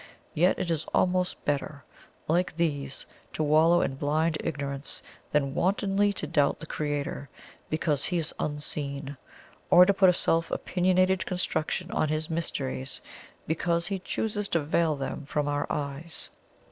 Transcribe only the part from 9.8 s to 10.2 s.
to put a